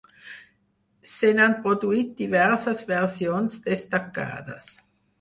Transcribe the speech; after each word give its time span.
Se 1.11 1.29
n'han 1.41 1.53
produït 1.67 2.17
diverses 2.23 2.83
versions 2.95 3.63
destacades. 3.71 4.77